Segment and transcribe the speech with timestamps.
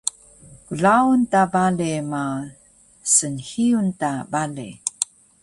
[0.67, 2.23] Klaun ta bale ma
[3.13, 4.69] snhiyun ta bale